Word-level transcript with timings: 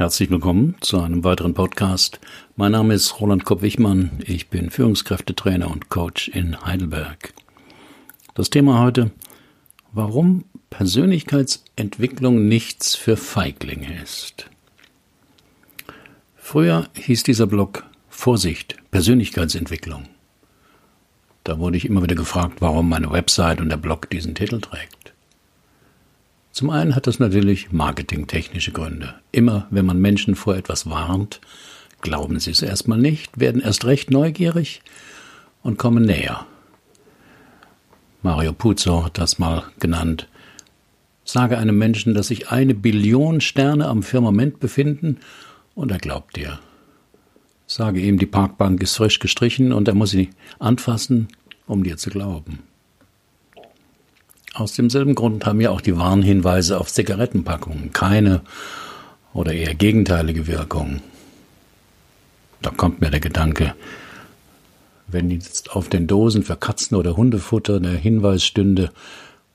Herzlich 0.00 0.30
willkommen 0.30 0.76
zu 0.80 0.98
einem 0.98 1.24
weiteren 1.24 1.52
Podcast. 1.52 2.20
Mein 2.56 2.72
Name 2.72 2.94
ist 2.94 3.20
Roland 3.20 3.44
Kopp-Wichmann. 3.44 4.12
Ich 4.24 4.48
bin 4.48 4.70
Führungskräftetrainer 4.70 5.70
und 5.70 5.90
Coach 5.90 6.28
in 6.28 6.58
Heidelberg. 6.64 7.34
Das 8.32 8.48
Thema 8.48 8.80
heute, 8.80 9.10
warum 9.92 10.46
Persönlichkeitsentwicklung 10.70 12.48
nichts 12.48 12.94
für 12.94 13.18
Feiglinge 13.18 14.02
ist. 14.02 14.48
Früher 16.34 16.88
hieß 16.94 17.22
dieser 17.24 17.46
Blog 17.46 17.84
Vorsicht, 18.08 18.76
Persönlichkeitsentwicklung. 18.92 20.08
Da 21.44 21.58
wurde 21.58 21.76
ich 21.76 21.84
immer 21.84 22.02
wieder 22.02 22.16
gefragt, 22.16 22.62
warum 22.62 22.88
meine 22.88 23.12
Website 23.12 23.60
und 23.60 23.68
der 23.68 23.76
Blog 23.76 24.08
diesen 24.08 24.34
Titel 24.34 24.62
trägt. 24.62 24.96
Zum 26.52 26.70
einen 26.70 26.96
hat 26.96 27.06
das 27.06 27.18
natürlich 27.18 27.72
marketingtechnische 27.72 28.72
Gründe. 28.72 29.14
Immer 29.32 29.66
wenn 29.70 29.86
man 29.86 30.00
Menschen 30.00 30.34
vor 30.34 30.56
etwas 30.56 30.88
warnt, 30.88 31.40
glauben 32.00 32.40
sie 32.40 32.50
es 32.50 32.62
erstmal 32.62 32.98
nicht, 32.98 33.38
werden 33.38 33.60
erst 33.62 33.84
recht 33.84 34.10
neugierig 34.10 34.82
und 35.62 35.78
kommen 35.78 36.04
näher. 36.04 36.46
Mario 38.22 38.52
Puzo 38.52 39.04
hat 39.04 39.18
das 39.18 39.38
mal 39.38 39.64
genannt. 39.78 40.28
Sage 41.24 41.58
einem 41.58 41.78
Menschen, 41.78 42.14
dass 42.14 42.28
sich 42.28 42.50
eine 42.50 42.74
Billion 42.74 43.40
Sterne 43.40 43.86
am 43.86 44.02
Firmament 44.02 44.60
befinden, 44.60 45.18
und 45.74 45.90
er 45.92 45.98
glaubt 45.98 46.36
dir. 46.36 46.58
Sage 47.66 48.00
ihm, 48.00 48.18
die 48.18 48.26
Parkbank 48.26 48.82
ist 48.82 48.96
frisch 48.96 49.20
gestrichen 49.20 49.72
und 49.72 49.86
er 49.86 49.94
muss 49.94 50.10
sie 50.10 50.30
anfassen, 50.58 51.28
um 51.66 51.84
dir 51.84 51.96
zu 51.96 52.10
glauben. 52.10 52.58
Aus 54.54 54.72
demselben 54.72 55.14
Grund 55.14 55.46
haben 55.46 55.60
ja 55.60 55.70
auch 55.70 55.80
die 55.80 55.96
Warnhinweise 55.96 56.80
auf 56.80 56.92
Zigarettenpackungen 56.92 57.92
keine 57.92 58.42
oder 59.32 59.52
eher 59.52 59.74
gegenteilige 59.74 60.46
Wirkung. 60.46 61.00
Da 62.62 62.70
kommt 62.70 63.00
mir 63.00 63.10
der 63.10 63.20
Gedanke, 63.20 63.74
wenn 65.06 65.30
jetzt 65.30 65.70
auf 65.72 65.88
den 65.88 66.06
Dosen 66.06 66.42
für 66.42 66.56
Katzen- 66.56 66.96
oder 66.96 67.16
Hundefutter 67.16 67.80
der 67.80 67.92
Hinweis 67.92 68.44
stünde, 68.44 68.90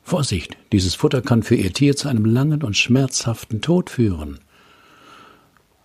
Vorsicht, 0.03 0.55
dieses 0.71 0.95
Futter 0.95 1.21
kann 1.21 1.41
für 1.43 1.55
Ihr 1.55 1.73
Tier 1.73 1.95
zu 1.95 2.07
einem 2.07 2.25
langen 2.25 2.61
und 2.63 2.77
schmerzhaften 2.77 3.61
Tod 3.61 3.89
führen. 3.89 4.39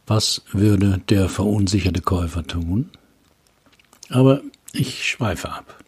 Was 0.07 0.43
würde 0.53 1.01
der 1.09 1.29
verunsicherte 1.29 2.03
Käufer 2.03 2.47
tun? 2.47 2.91
Aber 4.11 4.43
ich 4.73 5.09
schweife 5.09 5.51
ab. 5.51 5.80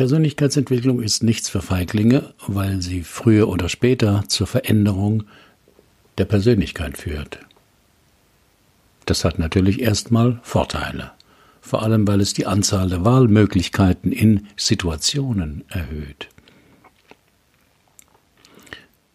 Persönlichkeitsentwicklung 0.00 1.02
ist 1.02 1.22
nichts 1.22 1.50
für 1.50 1.60
Feiglinge, 1.60 2.32
weil 2.46 2.80
sie 2.80 3.02
früher 3.02 3.50
oder 3.50 3.68
später 3.68 4.24
zur 4.28 4.46
Veränderung 4.46 5.24
der 6.16 6.24
Persönlichkeit 6.24 6.96
führt. 6.96 7.40
Das 9.04 9.26
hat 9.26 9.38
natürlich 9.38 9.82
erstmal 9.82 10.40
Vorteile, 10.42 11.12
vor 11.60 11.82
allem 11.82 12.08
weil 12.08 12.22
es 12.22 12.32
die 12.32 12.46
Anzahl 12.46 12.88
der 12.88 13.04
Wahlmöglichkeiten 13.04 14.10
in 14.10 14.46
Situationen 14.56 15.64
erhöht. 15.68 16.30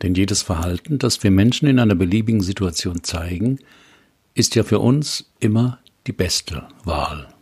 Denn 0.03 0.13
jedes 0.13 0.43
Verhalten, 0.43 0.99
das 0.99 1.23
wir 1.23 1.31
Menschen 1.31 1.67
in 1.67 1.79
einer 1.79 1.95
beliebigen 1.95 2.41
Situation 2.41 3.01
zeigen, 3.01 3.57
ist 4.35 4.53
ja 4.53 4.61
für 4.61 4.77
uns 4.77 5.31
immer 5.39 5.79
die 6.05 6.13
beste 6.13 6.67
Wahl. 6.83 7.34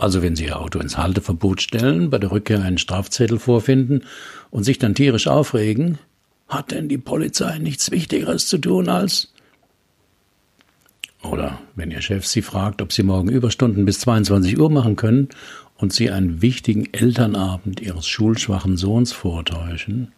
Also 0.00 0.22
wenn 0.22 0.34
Sie 0.34 0.46
Ihr 0.46 0.58
Auto 0.58 0.78
ins 0.78 0.96
Halteverbot 0.96 1.60
stellen, 1.60 2.08
bei 2.08 2.16
der 2.16 2.30
Rückkehr 2.30 2.62
einen 2.62 2.78
Strafzettel 2.78 3.38
vorfinden 3.38 4.04
und 4.50 4.64
sich 4.64 4.78
dann 4.78 4.94
tierisch 4.94 5.26
aufregen, 5.26 5.98
hat 6.48 6.70
denn 6.70 6.88
die 6.88 6.96
Polizei 6.96 7.58
nichts 7.58 7.90
Wichtigeres 7.90 8.48
zu 8.48 8.56
tun 8.56 8.88
als 8.88 9.28
oder 11.22 11.60
wenn 11.74 11.90
Ihr 11.90 12.00
Chef 12.00 12.24
Sie 12.24 12.40
fragt, 12.40 12.80
ob 12.80 12.94
Sie 12.94 13.02
morgen 13.02 13.28
Überstunden 13.28 13.84
bis 13.84 14.00
22 14.00 14.58
Uhr 14.58 14.70
machen 14.70 14.96
können 14.96 15.28
und 15.76 15.92
Sie 15.92 16.10
einen 16.10 16.40
wichtigen 16.40 16.88
Elternabend 16.92 17.82
Ihres 17.82 18.08
schulschwachen 18.08 18.78
Sohns 18.78 19.12
vortäuschen. 19.12 20.12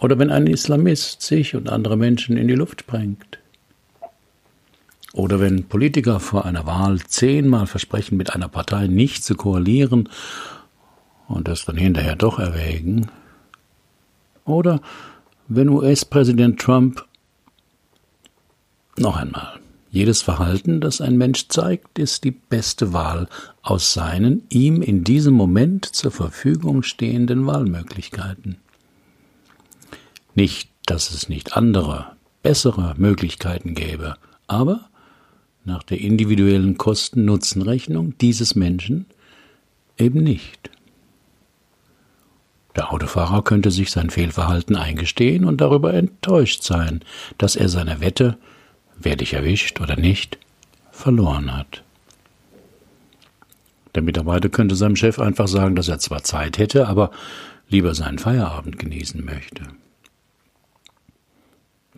Oder 0.00 0.18
wenn 0.18 0.30
ein 0.30 0.46
Islamist 0.46 1.20
sich 1.20 1.54
und 1.54 1.68
andere 1.68 1.98
Menschen 1.98 2.38
in 2.38 2.48
die 2.48 2.54
Luft 2.54 2.80
sprengt. 2.80 3.40
Oder 5.12 5.40
wenn 5.40 5.64
Politiker 5.64 6.20
vor 6.20 6.44
einer 6.44 6.66
Wahl 6.66 7.00
zehnmal 7.00 7.66
versprechen, 7.66 8.16
mit 8.16 8.34
einer 8.34 8.48
Partei 8.48 8.86
nicht 8.86 9.24
zu 9.24 9.34
koalieren 9.34 10.08
und 11.26 11.48
das 11.48 11.64
dann 11.64 11.76
hinterher 11.76 12.16
doch 12.16 12.38
erwägen. 12.38 13.10
Oder 14.44 14.80
wenn 15.48 15.68
US-Präsident 15.68 16.60
Trump 16.60 17.04
noch 18.96 19.16
einmal. 19.16 19.58
Jedes 19.92 20.22
Verhalten, 20.22 20.80
das 20.80 21.00
ein 21.00 21.18
Mensch 21.18 21.48
zeigt, 21.48 21.98
ist 21.98 22.22
die 22.22 22.30
beste 22.30 22.92
Wahl 22.92 23.28
aus 23.62 23.92
seinen 23.92 24.44
ihm 24.48 24.82
in 24.82 25.02
diesem 25.02 25.34
Moment 25.34 25.84
zur 25.84 26.12
Verfügung 26.12 26.84
stehenden 26.84 27.44
Wahlmöglichkeiten. 27.46 28.58
Nicht, 30.36 30.70
dass 30.86 31.10
es 31.10 31.28
nicht 31.28 31.56
andere, 31.56 32.12
bessere 32.44 32.94
Möglichkeiten 32.98 33.74
gäbe, 33.74 34.14
aber 34.46 34.89
nach 35.64 35.82
der 35.82 36.00
individuellen 36.00 36.76
Kosten-Nutzen-Rechnung 36.78 38.16
dieses 38.18 38.54
Menschen 38.54 39.06
eben 39.98 40.22
nicht. 40.22 40.70
Der 42.76 42.92
Autofahrer 42.92 43.42
könnte 43.42 43.70
sich 43.70 43.90
sein 43.90 44.10
Fehlverhalten 44.10 44.76
eingestehen 44.76 45.44
und 45.44 45.60
darüber 45.60 45.92
enttäuscht 45.92 46.62
sein, 46.62 47.00
dass 47.36 47.56
er 47.56 47.68
seine 47.68 48.00
Wette, 48.00 48.38
werde 48.98 49.24
ich 49.24 49.34
erwischt 49.34 49.80
oder 49.80 49.96
nicht, 49.96 50.38
verloren 50.92 51.54
hat. 51.56 51.82
Der 53.94 54.02
Mitarbeiter 54.02 54.48
könnte 54.48 54.76
seinem 54.76 54.96
Chef 54.96 55.18
einfach 55.18 55.48
sagen, 55.48 55.74
dass 55.74 55.88
er 55.88 55.98
zwar 55.98 56.22
Zeit 56.22 56.58
hätte, 56.58 56.86
aber 56.86 57.10
lieber 57.68 57.94
seinen 57.94 58.18
Feierabend 58.18 58.78
genießen 58.78 59.24
möchte. 59.24 59.64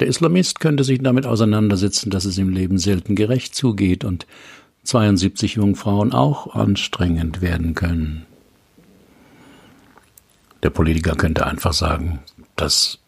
Der 0.00 0.06
Islamist 0.06 0.60
könnte 0.60 0.84
sich 0.84 1.00
damit 1.00 1.26
auseinandersetzen, 1.26 2.10
dass 2.10 2.24
es 2.24 2.38
im 2.38 2.48
Leben 2.48 2.78
selten 2.78 3.14
gerecht 3.14 3.54
zugeht 3.54 4.04
und 4.04 4.26
72 4.84 5.54
Jungfrauen 5.56 6.12
auch 6.12 6.54
anstrengend 6.54 7.40
werden 7.40 7.74
können. 7.74 8.26
Der 10.62 10.70
Politiker 10.70 11.14
könnte 11.14 11.46
einfach 11.46 11.72
sagen, 11.72 12.20
dass 12.56 12.98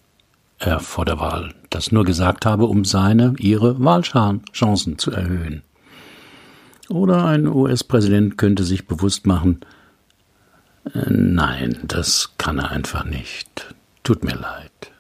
er 0.59 0.81
vor 0.81 1.05
der 1.05 1.19
Wahl 1.19 1.55
das 1.71 1.93
nur 1.93 2.05
gesagt 2.05 2.47
habe, 2.47 2.67
um 2.67 2.85
seine, 2.85 3.35
ihre 3.39 3.83
Wahlchancen 3.83 4.99
zu 4.99 5.11
erhöhen. 5.11 5.63
Oder 6.89 7.25
ein 7.25 7.47
US-Präsident 7.47 8.39
könnte 8.39 8.65
sich 8.65 8.87
bewusst 8.87 9.27
machen, 9.27 9.61
äh, 10.93 11.11
nein, 11.11 11.79
das 11.85 12.35
kann 12.39 12.59
er 12.59 12.71
einfach 12.71 13.05
nicht. 13.05 13.75
Tut 14.03 14.23
mir 14.23 14.35
leid. 14.35 14.94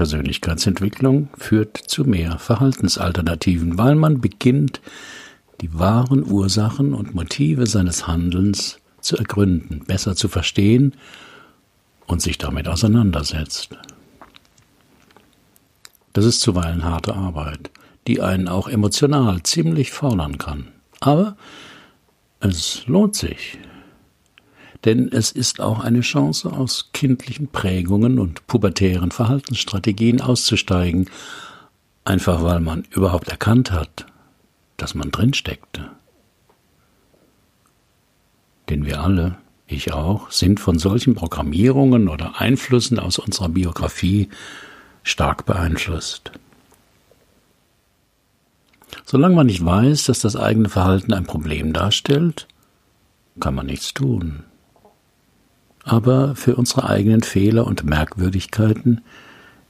Persönlichkeitsentwicklung 0.00 1.28
führt 1.36 1.76
zu 1.76 2.04
mehr 2.04 2.38
Verhaltensalternativen, 2.38 3.76
weil 3.76 3.96
man 3.96 4.22
beginnt, 4.22 4.80
die 5.60 5.78
wahren 5.78 6.24
Ursachen 6.24 6.94
und 6.94 7.14
Motive 7.14 7.66
seines 7.66 8.06
Handelns 8.06 8.78
zu 9.02 9.18
ergründen, 9.18 9.84
besser 9.86 10.16
zu 10.16 10.28
verstehen 10.28 10.94
und 12.06 12.22
sich 12.22 12.38
damit 12.38 12.66
auseinandersetzt. 12.66 13.76
Das 16.14 16.24
ist 16.24 16.40
zuweilen 16.40 16.82
harte 16.82 17.14
Arbeit, 17.14 17.70
die 18.06 18.22
einen 18.22 18.48
auch 18.48 18.68
emotional 18.68 19.42
ziemlich 19.42 19.90
fordern 19.90 20.38
kann. 20.38 20.68
Aber 21.00 21.36
es 22.40 22.86
lohnt 22.86 23.16
sich 23.16 23.58
denn 24.84 25.10
es 25.12 25.30
ist 25.30 25.60
auch 25.60 25.80
eine 25.80 26.00
Chance, 26.00 26.52
aus 26.52 26.90
kindlichen 26.92 27.48
Prägungen 27.48 28.18
und 28.18 28.46
pubertären 28.46 29.10
Verhaltensstrategien 29.10 30.20
auszusteigen, 30.20 31.10
einfach 32.04 32.42
weil 32.42 32.60
man 32.60 32.84
überhaupt 32.90 33.28
erkannt 33.28 33.72
hat, 33.72 34.06
dass 34.76 34.94
man 34.94 35.10
drinsteckte. 35.10 35.90
Denn 38.70 38.86
wir 38.86 39.00
alle, 39.00 39.36
ich 39.66 39.92
auch, 39.92 40.30
sind 40.30 40.60
von 40.60 40.78
solchen 40.78 41.14
Programmierungen 41.14 42.08
oder 42.08 42.40
Einflüssen 42.40 42.98
aus 42.98 43.18
unserer 43.18 43.50
Biografie 43.50 44.28
stark 45.02 45.44
beeinflusst. 45.44 46.32
Solange 49.04 49.36
man 49.36 49.46
nicht 49.46 49.64
weiß, 49.64 50.04
dass 50.04 50.20
das 50.20 50.36
eigene 50.36 50.68
Verhalten 50.68 51.12
ein 51.12 51.24
Problem 51.24 51.72
darstellt, 51.72 52.46
kann 53.38 53.54
man 53.54 53.66
nichts 53.66 53.92
tun 53.92 54.44
aber 55.84 56.36
für 56.36 56.56
unsere 56.56 56.88
eigenen 56.88 57.22
Fehler 57.22 57.66
und 57.66 57.84
Merkwürdigkeiten 57.84 59.02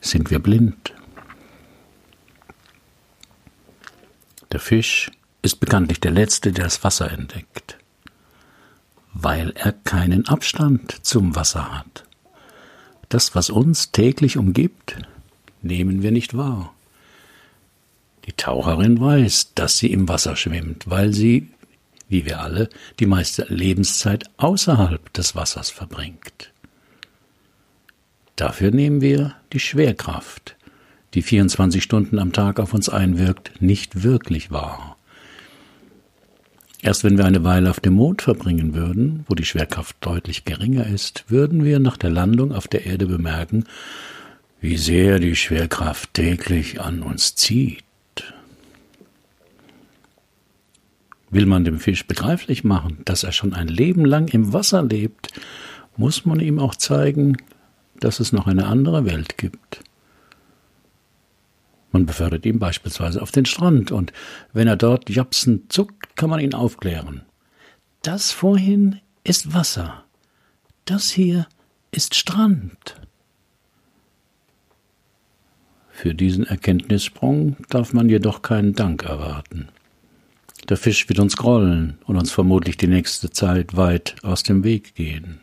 sind 0.00 0.30
wir 0.30 0.38
blind. 0.38 0.94
Der 4.52 4.60
Fisch 4.60 5.10
ist 5.42 5.60
bekanntlich 5.60 6.00
der 6.00 6.10
Letzte, 6.10 6.52
der 6.52 6.64
das 6.64 6.82
Wasser 6.82 7.10
entdeckt, 7.10 7.78
weil 9.12 9.50
er 9.54 9.72
keinen 9.72 10.26
Abstand 10.26 11.04
zum 11.06 11.36
Wasser 11.36 11.78
hat. 11.78 12.04
Das, 13.08 13.34
was 13.34 13.50
uns 13.50 13.92
täglich 13.92 14.36
umgibt, 14.36 14.96
nehmen 15.62 16.02
wir 16.02 16.10
nicht 16.10 16.36
wahr. 16.36 16.74
Die 18.26 18.32
Taucherin 18.32 19.00
weiß, 19.00 19.54
dass 19.54 19.78
sie 19.78 19.92
im 19.92 20.08
Wasser 20.08 20.36
schwimmt, 20.36 20.88
weil 20.88 21.12
sie, 21.12 21.48
wie 22.10 22.26
wir 22.26 22.40
alle, 22.40 22.68
die 22.98 23.06
meiste 23.06 23.46
Lebenszeit 23.48 24.24
außerhalb 24.36 25.10
des 25.14 25.34
Wassers 25.34 25.70
verbringt. 25.70 26.52
Dafür 28.36 28.70
nehmen 28.70 29.00
wir 29.00 29.36
die 29.52 29.60
Schwerkraft, 29.60 30.56
die 31.14 31.22
24 31.22 31.82
Stunden 31.82 32.18
am 32.18 32.32
Tag 32.32 32.60
auf 32.60 32.74
uns 32.74 32.88
einwirkt, 32.88 33.62
nicht 33.62 34.02
wirklich 34.02 34.50
wahr. 34.50 34.96
Erst 36.82 37.04
wenn 37.04 37.18
wir 37.18 37.26
eine 37.26 37.44
Weile 37.44 37.70
auf 37.70 37.80
dem 37.80 37.94
Mond 37.94 38.22
verbringen 38.22 38.74
würden, 38.74 39.24
wo 39.28 39.34
die 39.34 39.44
Schwerkraft 39.44 39.96
deutlich 40.00 40.44
geringer 40.44 40.86
ist, 40.86 41.24
würden 41.28 41.64
wir 41.64 41.78
nach 41.78 41.96
der 41.96 42.10
Landung 42.10 42.52
auf 42.52 42.68
der 42.68 42.86
Erde 42.86 43.06
bemerken, 43.06 43.64
wie 44.60 44.78
sehr 44.78 45.18
die 45.18 45.36
Schwerkraft 45.36 46.14
täglich 46.14 46.80
an 46.80 47.02
uns 47.02 47.34
zieht. 47.34 47.84
Will 51.30 51.46
man 51.46 51.64
dem 51.64 51.78
Fisch 51.78 52.06
begreiflich 52.06 52.64
machen, 52.64 52.98
dass 53.04 53.22
er 53.22 53.32
schon 53.32 53.54
ein 53.54 53.68
Leben 53.68 54.04
lang 54.04 54.28
im 54.28 54.52
Wasser 54.52 54.82
lebt, 54.82 55.28
muss 55.96 56.24
man 56.26 56.40
ihm 56.40 56.58
auch 56.58 56.74
zeigen, 56.74 57.36
dass 58.00 58.20
es 58.20 58.32
noch 58.32 58.46
eine 58.46 58.66
andere 58.66 59.04
Welt 59.04 59.38
gibt. 59.38 59.82
Man 61.92 62.06
befördert 62.06 62.46
ihn 62.46 62.58
beispielsweise 62.58 63.20
auf 63.20 63.30
den 63.30 63.46
Strand 63.46 63.92
und 63.92 64.12
wenn 64.52 64.68
er 64.68 64.76
dort 64.76 65.10
japsen 65.10 65.64
zuckt, 65.68 66.16
kann 66.16 66.30
man 66.30 66.40
ihn 66.40 66.54
aufklären. 66.54 67.22
Das 68.02 68.30
vorhin 68.30 69.00
ist 69.24 69.52
Wasser. 69.54 70.04
Das 70.84 71.10
hier 71.10 71.46
ist 71.90 72.14
Strand. 72.14 72.96
Für 75.90 76.14
diesen 76.14 76.46
Erkenntnissprung 76.46 77.56
darf 77.68 77.92
man 77.92 78.08
jedoch 78.08 78.42
keinen 78.42 78.72
Dank 78.74 79.02
erwarten. 79.02 79.68
Der 80.68 80.76
Fisch 80.76 81.08
wird 81.08 81.18
uns 81.18 81.36
grollen 81.36 81.98
und 82.04 82.16
uns 82.16 82.30
vermutlich 82.30 82.76
die 82.76 82.86
nächste 82.86 83.30
Zeit 83.30 83.76
weit 83.76 84.16
aus 84.22 84.42
dem 84.42 84.62
Weg 84.62 84.94
gehen. 84.94 85.40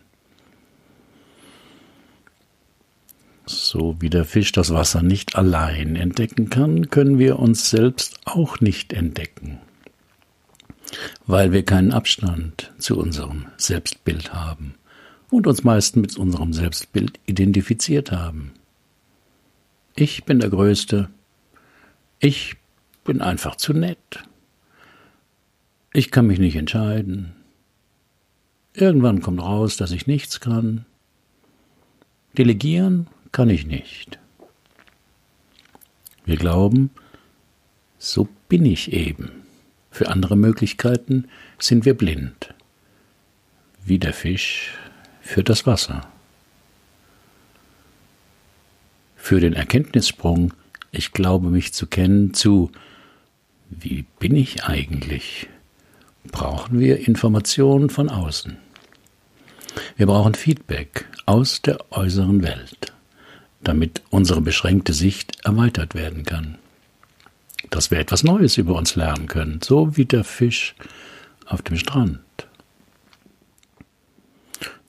So 3.45 3.95
wie 3.99 4.09
der 4.09 4.25
Fisch 4.25 4.51
das 4.51 4.73
Wasser 4.73 5.01
nicht 5.01 5.35
allein 5.35 5.95
entdecken 5.95 6.49
kann, 6.49 6.89
können 6.89 7.17
wir 7.17 7.39
uns 7.39 7.69
selbst 7.69 8.19
auch 8.25 8.59
nicht 8.59 8.91
entdecken, 8.91 9.59
weil 11.25 11.53
wir 11.53 11.63
keinen 11.63 11.93
Abstand 11.93 12.73
zu 12.77 12.97
unserem 12.97 13.45
Selbstbild 13.55 14.33
haben 14.33 14.75
und 15.29 15.47
uns 15.47 15.63
meist 15.63 15.95
mit 15.95 16.17
unserem 16.17 16.51
Selbstbild 16.51 17.19
identifiziert 17.25 18.11
haben. 18.11 18.51
Ich 19.95 20.25
bin 20.25 20.39
der 20.39 20.49
Größte, 20.49 21.09
ich 22.19 22.55
bin 23.05 23.21
einfach 23.21 23.55
zu 23.55 23.73
nett, 23.73 24.23
ich 25.97 26.11
kann 26.11 26.27
mich 26.27 26.37
nicht 26.37 26.55
entscheiden, 26.55 27.33
irgendwann 28.73 29.21
kommt 29.21 29.41
raus, 29.41 29.77
dass 29.77 29.91
ich 29.91 30.05
nichts 30.05 30.39
kann, 30.39 30.85
Delegieren 32.37 33.07
kann 33.31 33.49
ich 33.49 33.65
nicht. 33.65 34.19
Wir 36.23 36.37
glauben, 36.37 36.91
so 37.97 38.27
bin 38.47 38.63
ich 38.63 38.93
eben. 38.93 39.31
Für 39.89 40.09
andere 40.09 40.35
Möglichkeiten 40.35 41.29
sind 41.57 41.85
wir 41.85 41.95
blind, 41.95 42.53
wie 43.83 43.97
der 43.97 44.13
Fisch 44.13 44.77
für 45.21 45.43
das 45.43 45.65
Wasser. 45.65 46.07
Für 49.15 49.39
den 49.39 49.53
Erkenntnissprung, 49.53 50.53
ich 50.91 51.13
glaube 51.13 51.49
mich 51.49 51.73
zu 51.73 51.87
kennen, 51.87 52.35
zu 52.35 52.71
wie 53.71 54.05
bin 54.19 54.35
ich 54.35 54.65
eigentlich, 54.65 55.49
brauchen 56.27 56.79
wir 56.79 57.07
Informationen 57.07 57.89
von 57.89 58.09
außen. 58.09 58.57
Wir 59.95 60.07
brauchen 60.07 60.33
Feedback 60.33 61.05
aus 61.25 61.61
der 61.61 61.79
äußeren 61.91 62.43
Welt 62.43 62.93
damit 63.67 64.01
unsere 64.09 64.41
beschränkte 64.41 64.93
Sicht 64.93 65.45
erweitert 65.45 65.95
werden 65.95 66.23
kann. 66.23 66.57
Dass 67.69 67.91
wir 67.91 67.99
etwas 67.99 68.23
Neues 68.23 68.57
über 68.57 68.75
uns 68.75 68.95
lernen 68.95 69.27
können, 69.27 69.59
so 69.63 69.97
wie 69.97 70.05
der 70.05 70.23
Fisch 70.23 70.75
auf 71.45 71.61
dem 71.61 71.77
Strand. 71.77 72.19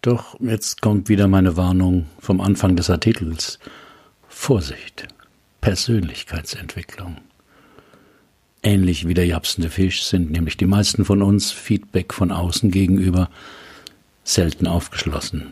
Doch 0.03 0.39
jetzt 0.41 0.81
kommt 0.81 1.09
wieder 1.09 1.27
meine 1.27 1.57
Warnung 1.57 2.07
vom 2.21 2.41
Anfang 2.41 2.77
des 2.77 2.89
Artikels. 2.89 3.59
Vorsicht, 4.29 5.09
Persönlichkeitsentwicklung. 5.61 7.17
Ähnlich 8.69 9.09
wie 9.09 9.15
der 9.15 9.25
japsende 9.25 9.71
Fisch 9.71 10.03
sind 10.03 10.31
nämlich 10.31 10.59
die 10.59 10.67
meisten 10.67 11.07
von 11.07 11.23
uns 11.23 11.51
Feedback 11.51 12.13
von 12.13 12.31
außen 12.31 12.71
gegenüber 12.71 13.31
selten 14.25 14.67
aufgeschlossen. 14.67 15.47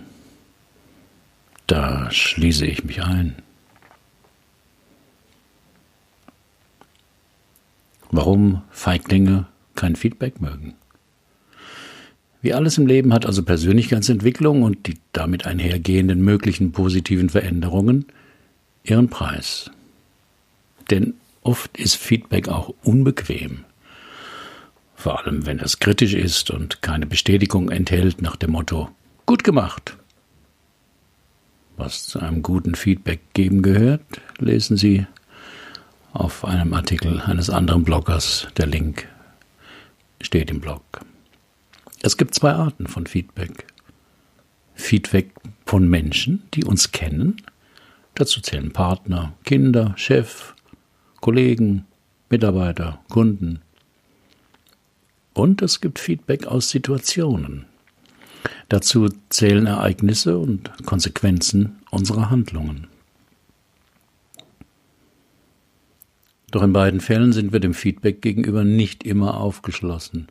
Da 1.67 2.11
schließe 2.11 2.67
ich 2.67 2.85
mich 2.85 3.03
ein. 3.03 3.37
Warum 8.11 8.61
Feiglinge 8.71 9.47
kein 9.77 9.97
Feedback 9.97 10.43
mögen? 10.43 10.75
Wie 12.43 12.53
alles 12.53 12.77
im 12.77 12.87
Leben 12.87 13.15
hat 13.15 13.25
also 13.25 13.43
Persönlichkeitsentwicklung 13.43 14.63
und 14.63 14.87
die 14.87 14.99
damit 15.13 15.47
einhergehenden 15.47 16.21
möglichen 16.21 16.73
positiven 16.73 17.31
Veränderungen 17.31 18.05
ihren 18.85 19.09
Preis. 19.09 19.71
Denn 20.91 21.15
oft 21.46 21.76
ist 21.78 21.96
Feedback 21.96 22.48
auch 22.48 22.75
unbequem. 22.82 23.64
Vor 24.94 25.20
allem, 25.20 25.46
wenn 25.46 25.60
es 25.60 25.78
kritisch 25.78 26.14
ist 26.14 26.50
und 26.50 26.82
keine 26.82 27.06
Bestätigung 27.06 27.70
enthält 27.70 28.22
nach 28.22 28.37
dem 28.37 28.52
Motto, 28.52 28.88
gut 29.26 29.44
gemacht 29.44 29.96
was 31.76 32.06
zu 32.06 32.19
einem 32.20 32.43
guten 32.43 32.75
Feedback 32.75 33.20
geben 33.34 33.62
gehört, 33.62 34.02
lesen 34.38 34.76
Sie 34.76 35.06
auf 36.12 36.44
einem 36.44 36.72
Artikel 36.72 37.20
eines 37.20 37.50
anderen 37.50 37.84
Bloggers. 37.84 38.48
Der 38.56 38.66
Link 38.66 39.06
steht 40.20 40.50
im 40.50 40.60
Blog. 40.60 40.82
Es 42.02 42.16
gibt 42.16 42.34
zwei 42.34 42.52
Arten 42.52 42.87
von 42.87 43.06
Feedback. 43.06 43.66
Feedback 44.75 45.31
von 45.66 45.88
Menschen, 45.88 46.43
die 46.54 46.64
uns 46.64 46.93
kennen. 46.93 47.43
Dazu 48.15 48.41
zählen 48.41 48.72
Partner, 48.72 49.34
Kinder, 49.44 49.93
Chef, 49.96 50.55
Kollegen, 51.27 51.87
Mitarbeiter, 52.31 53.01
Kunden. 53.09 53.59
Und 55.35 55.61
es 55.61 55.81
gibt 55.81 55.99
Feedback 55.99 56.47
aus 56.47 56.71
Situationen, 56.71 57.65
Dazu 58.69 59.09
zählen 59.29 59.67
Ereignisse 59.67 60.39
und 60.39 60.71
Konsequenzen 60.87 61.81
unserer 61.91 62.31
Handlungen. 62.31 62.87
Doch 66.53 66.63
in 66.63 66.73
beiden 66.73 67.01
Fällen 67.01 67.33
sind 67.33 67.53
wir 67.53 67.59
dem 67.59 67.75
Feedback 67.75 68.23
gegenüber 68.23 68.63
nicht 68.63 69.03
immer 69.03 69.41
aufgeschlossen, 69.41 70.29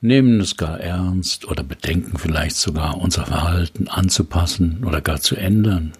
nehmen 0.00 0.40
es 0.40 0.56
gar 0.56 0.80
ernst 0.80 1.46
oder 1.46 1.62
bedenken 1.62 2.16
vielleicht 2.16 2.56
sogar, 2.56 2.96
unser 2.96 3.26
Verhalten 3.26 3.86
anzupassen 3.88 4.82
oder 4.86 5.02
gar 5.02 5.20
zu 5.20 5.36
ändern. 5.36 5.92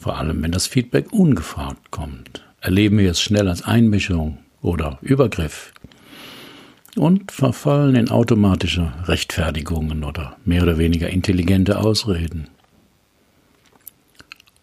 Vor 0.00 0.16
allem, 0.16 0.42
wenn 0.42 0.50
das 0.50 0.66
Feedback 0.66 1.12
ungefragt 1.12 1.90
kommt, 1.90 2.42
erleben 2.62 2.96
wir 2.96 3.10
es 3.10 3.20
schnell 3.20 3.46
als 3.48 3.62
Einmischung 3.62 4.38
oder 4.62 4.98
Übergriff 5.02 5.74
und 6.96 7.30
verfallen 7.30 7.94
in 7.94 8.08
automatische 8.08 8.94
Rechtfertigungen 9.04 10.02
oder 10.02 10.38
mehr 10.46 10.62
oder 10.62 10.78
weniger 10.78 11.10
intelligente 11.10 11.78
Ausreden. 11.78 12.48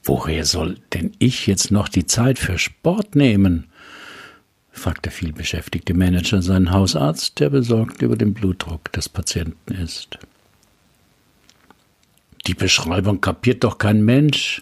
Woher 0.04 0.44
soll 0.44 0.80
denn 0.94 1.12
ich 1.20 1.46
jetzt 1.46 1.70
noch 1.70 1.88
die 1.88 2.08
Zeit 2.08 2.40
für 2.40 2.58
Sport 2.58 3.16
nehmen? 3.16 3.68
fragt 4.72 5.06
der 5.06 5.12
vielbeschäftigte 5.12 5.94
Manager 5.94 6.42
seinen 6.42 6.72
Hausarzt, 6.72 7.40
der 7.40 7.52
besorgt 7.52 8.02
über 8.02 8.16
den 8.16 8.34
Blutdruck 8.34 8.92
des 8.92 9.08
Patienten 9.08 9.76
ist. 9.76 10.18
Die 12.48 12.56
Beschreibung 12.56 13.22
kapiert 13.22 13.64
doch 13.64 13.78
kein 13.78 14.04
Mensch, 14.04 14.62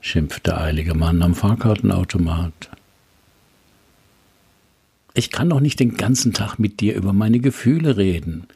schimpft 0.00 0.46
der 0.46 0.60
eilige 0.60 0.94
Mann 0.94 1.22
am 1.22 1.34
Fahrkartenautomat. 1.34 2.70
Ich 5.14 5.30
kann 5.30 5.50
doch 5.50 5.60
nicht 5.60 5.80
den 5.80 5.96
ganzen 5.96 6.32
Tag 6.32 6.58
mit 6.58 6.80
dir 6.80 6.94
über 6.94 7.12
meine 7.12 7.40
Gefühle 7.40 7.96
reden, 7.96 8.46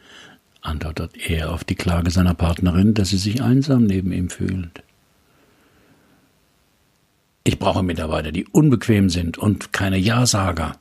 antwortet 0.61 1.17
er 1.29 1.51
auf 1.51 1.63
die 1.63 1.75
Klage 1.75 2.09
seiner 2.09 2.33
Partnerin, 2.33 2.93
dass 2.93 3.09
sie 3.09 3.17
sich 3.17 3.41
einsam 3.41 3.83
neben 3.83 4.13
ihm 4.13 4.29
fühlt. 4.29 4.83
Ich 7.43 7.59
brauche 7.59 7.83
Mitarbeiter, 7.83 8.31
die 8.31 8.45
unbequem 8.45 9.09
sind 9.09 9.37
und 9.37 9.73
keine 9.73 9.97
Ja-Sager, 9.97 10.77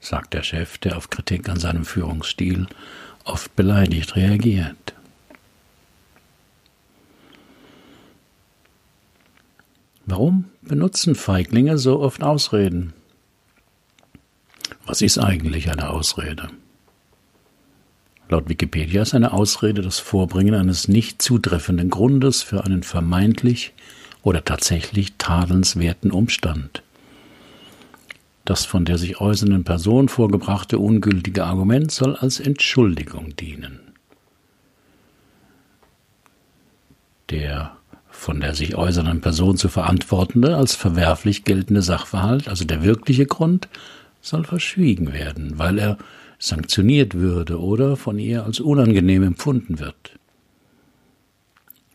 sagt 0.00 0.32
der 0.32 0.42
Chef, 0.42 0.78
der 0.78 0.96
auf 0.96 1.10
Kritik 1.10 1.50
an 1.50 1.60
seinem 1.60 1.84
Führungsstil 1.84 2.66
oft 3.24 3.54
beleidigt 3.54 4.16
reagiert. 4.16 4.94
Warum 10.12 10.44
benutzen 10.60 11.14
Feiglinge 11.14 11.78
so 11.78 12.00
oft 12.00 12.22
Ausreden? 12.22 12.92
Was 14.84 15.00
ist 15.00 15.16
eigentlich 15.16 15.70
eine 15.70 15.88
Ausrede? 15.88 16.50
Laut 18.28 18.46
Wikipedia 18.46 19.00
ist 19.00 19.14
eine 19.14 19.32
Ausrede 19.32 19.80
das 19.80 20.00
Vorbringen 20.00 20.54
eines 20.54 20.86
nicht 20.86 21.22
zutreffenden 21.22 21.88
Grundes 21.88 22.42
für 22.42 22.62
einen 22.62 22.82
vermeintlich 22.82 23.72
oder 24.22 24.44
tatsächlich 24.44 25.14
tadelnswerten 25.16 26.10
Umstand. 26.10 26.82
Das 28.44 28.66
von 28.66 28.84
der 28.84 28.98
sich 28.98 29.18
äußernden 29.18 29.64
Person 29.64 30.10
vorgebrachte 30.10 30.78
ungültige 30.78 31.44
Argument 31.44 31.90
soll 31.90 32.16
als 32.16 32.38
Entschuldigung 32.38 33.34
dienen. 33.36 33.80
Der 37.30 37.78
von 38.22 38.40
der 38.40 38.54
sich 38.54 38.76
äußernden 38.76 39.20
Person 39.20 39.56
zu 39.56 39.68
verantwortende 39.68 40.56
als 40.56 40.76
verwerflich 40.76 41.42
geltende 41.42 41.82
Sachverhalt, 41.82 42.48
also 42.48 42.64
der 42.64 42.84
wirkliche 42.84 43.26
Grund, 43.26 43.68
soll 44.20 44.44
verschwiegen 44.44 45.12
werden, 45.12 45.58
weil 45.58 45.80
er 45.80 45.98
sanktioniert 46.38 47.14
würde 47.14 47.60
oder 47.60 47.96
von 47.96 48.20
ihr 48.20 48.44
als 48.44 48.60
unangenehm 48.60 49.24
empfunden 49.24 49.80
wird. 49.80 50.12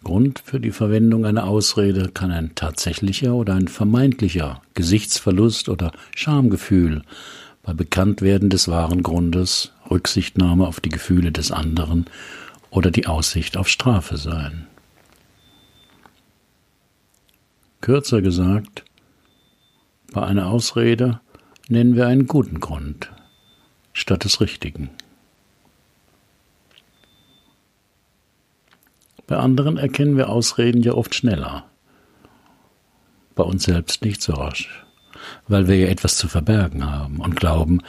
Grund 0.04 0.42
für 0.44 0.60
die 0.60 0.72
Verwendung 0.72 1.26
einer 1.26 1.46
Ausrede 1.48 2.10
kann 2.10 2.32
ein 2.32 2.56
tatsächlicher 2.56 3.34
oder 3.34 3.54
ein 3.54 3.70
vermeintlicher 3.70 4.62
Gesichtsverlust 4.74 5.70
oder 5.70 5.94
Schamgefühl 6.14 7.04
bei 7.64 7.74
Bekanntwerden 7.74 8.50
des 8.50 8.68
wahren 8.68 9.02
Grundes, 9.02 9.72
Rücksichtnahme 9.90 10.68
auf 10.68 10.82
die 10.82 10.90
Gefühle 10.90 11.32
des 11.32 11.54
anderen 11.54 12.06
oder 12.70 12.92
die 12.92 13.08
Aussicht 13.08 13.56
auf 13.56 13.70
Strafe 13.70 14.18
sein. 14.18 14.68
Kürzer 17.82 18.22
gesagt, 18.22 18.84
bei 20.12 20.24
einer 20.24 20.48
Ausrede 20.48 21.20
nennen 21.68 21.96
wir 21.96 22.08
einen 22.08 22.28
guten 22.28 22.60
Grund 22.60 23.12
statt 23.94 24.24
des 24.24 24.42
richtigen. 24.42 24.90
Bei 29.28 29.38
anderen 29.38 29.78
erkennen 29.78 30.16
wir 30.18 30.30
Ausreden 30.30 30.82
ja 30.84 30.94
oft 30.94 31.14
schneller, 31.14 31.66
bei 33.36 33.44
uns 33.44 33.64
selbst 33.64 34.04
nicht 34.04 34.22
so 34.22 34.34
rasch, 34.34 34.86
weil 35.48 35.68
wir 35.68 35.78
ja 35.78 35.88
etwas 35.88 36.18
zu 36.18 36.28
verbergen 36.28 36.90
haben 36.90 37.20
und 37.20 37.36
glauben, 37.36 37.82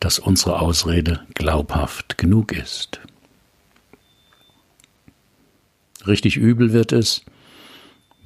dass 0.00 0.18
unsere 0.18 0.60
Ausrede 0.60 1.20
glaubhaft 1.34 2.18
genug 2.18 2.52
ist. 2.52 3.00
Richtig 6.06 6.36
übel 6.36 6.72
wird 6.72 6.92
es, 6.92 7.24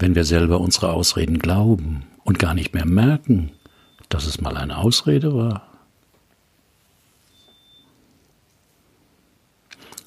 wenn 0.00 0.14
wir 0.14 0.24
selber 0.24 0.60
unsere 0.60 0.92
Ausreden 0.92 1.38
glauben 1.38 2.04
und 2.24 2.38
gar 2.38 2.54
nicht 2.54 2.74
mehr 2.74 2.86
merken, 2.86 3.52
dass 4.08 4.26
es 4.26 4.40
mal 4.40 4.56
eine 4.56 4.78
Ausrede 4.78 5.34
war. 5.34 5.66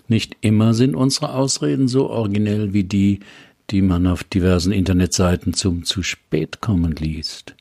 Nicht 0.07 0.35
immer 0.41 0.73
sind 0.73 0.95
unsere 0.95 1.33
Ausreden 1.33 1.87
so 1.87 2.09
originell 2.09 2.73
wie 2.73 2.83
die, 2.83 3.21
die 3.69 3.81
man 3.81 4.05
auf 4.07 4.23
diversen 4.23 4.73
Internetseiten 4.73 5.53
zum 5.53 5.85
zu 5.85 6.03
spät 6.03 6.59
kommen 6.59 6.91
liest. 6.91 7.55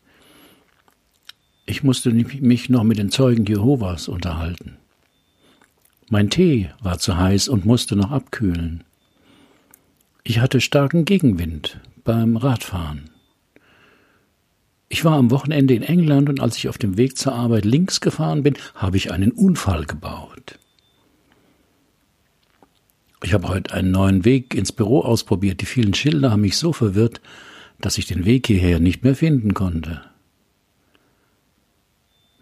Ich 1.66 1.84
musste 1.84 2.10
mich 2.10 2.68
noch 2.68 2.82
mit 2.82 2.98
den 2.98 3.10
Zeugen 3.10 3.44
Jehovas 3.44 4.08
unterhalten. 4.08 4.78
Mein 6.10 6.28
Tee 6.28 6.70
war 6.82 6.98
zu 6.98 7.16
heiß 7.16 7.48
und 7.48 7.64
musste 7.64 7.94
noch 7.94 8.10
abkühlen. 8.10 8.82
Ich 10.24 10.40
hatte 10.40 10.60
starken 10.60 11.04
Gegenwind 11.04 11.80
beim 12.04 12.36
Radfahren. 12.36 13.10
Ich 14.88 15.04
war 15.04 15.16
am 15.16 15.30
Wochenende 15.30 15.74
in 15.74 15.82
England 15.82 16.28
und 16.28 16.40
als 16.40 16.58
ich 16.58 16.68
auf 16.68 16.76
dem 16.76 16.98
Weg 16.98 17.16
zur 17.16 17.34
Arbeit 17.34 17.64
links 17.64 18.00
gefahren 18.00 18.42
bin, 18.42 18.54
habe 18.74 18.98
ich 18.98 19.10
einen 19.10 19.32
Unfall 19.32 19.84
gebaut. 19.86 20.58
Ich 23.22 23.32
habe 23.32 23.48
heute 23.48 23.72
einen 23.72 23.90
neuen 23.90 24.24
Weg 24.24 24.54
ins 24.54 24.72
Büro 24.72 25.00
ausprobiert. 25.00 25.60
Die 25.60 25.66
vielen 25.66 25.94
Schilder 25.94 26.32
haben 26.32 26.42
mich 26.42 26.56
so 26.56 26.72
verwirrt, 26.72 27.20
dass 27.80 27.96
ich 27.96 28.06
den 28.06 28.24
Weg 28.24 28.48
hierher 28.48 28.80
nicht 28.80 29.04
mehr 29.04 29.14
finden 29.14 29.54
konnte. 29.54 30.02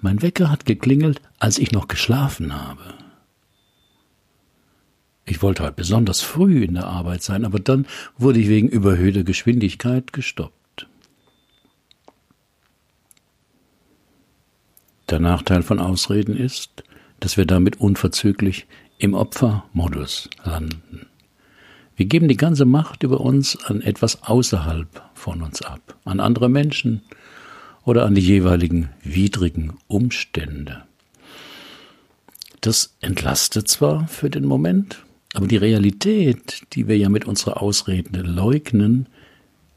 Mein 0.00 0.22
Wecker 0.22 0.50
hat 0.50 0.64
geklingelt, 0.64 1.20
als 1.38 1.58
ich 1.58 1.72
noch 1.72 1.86
geschlafen 1.86 2.54
habe. 2.54 2.94
Ich 5.30 5.42
wollte 5.42 5.62
heute 5.62 5.74
besonders 5.74 6.22
früh 6.22 6.64
in 6.64 6.74
der 6.74 6.88
Arbeit 6.88 7.22
sein, 7.22 7.44
aber 7.44 7.60
dann 7.60 7.86
wurde 8.18 8.40
ich 8.40 8.48
wegen 8.48 8.68
überhöhter 8.68 9.22
Geschwindigkeit 9.22 10.12
gestoppt. 10.12 10.88
Der 15.08 15.20
Nachteil 15.20 15.62
von 15.62 15.78
Ausreden 15.78 16.36
ist, 16.36 16.82
dass 17.20 17.36
wir 17.36 17.46
damit 17.46 17.80
unverzüglich 17.80 18.66
im 18.98 19.14
Opfermodus 19.14 20.28
landen. 20.42 21.06
Wir 21.94 22.06
geben 22.06 22.26
die 22.26 22.36
ganze 22.36 22.64
Macht 22.64 23.04
über 23.04 23.20
uns 23.20 23.56
an 23.66 23.82
etwas 23.82 24.24
außerhalb 24.24 24.88
von 25.14 25.42
uns 25.42 25.62
ab, 25.62 25.96
an 26.04 26.18
andere 26.18 26.48
Menschen 26.48 27.02
oder 27.84 28.04
an 28.04 28.16
die 28.16 28.20
jeweiligen 28.20 28.88
widrigen 29.04 29.74
Umstände. 29.86 30.82
Das 32.62 32.96
entlastet 33.00 33.68
zwar 33.68 34.08
für 34.08 34.28
den 34.28 34.44
Moment, 34.44 35.04
aber 35.34 35.46
die 35.46 35.56
Realität, 35.56 36.66
die 36.72 36.88
wir 36.88 36.98
ja 36.98 37.08
mit 37.08 37.24
unserer 37.24 37.62
Ausrede 37.62 38.22
leugnen, 38.22 39.06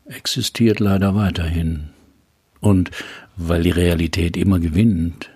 existiert 0.06 0.80
leider 0.80 1.16
weiterhin. 1.16 1.90
Und 2.60 2.92
weil 3.36 3.64
die 3.64 3.72
Realität 3.72 4.38
immer 4.38 4.60
gewinnt, 4.60 5.30